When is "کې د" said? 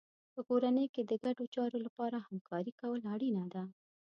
0.93-1.11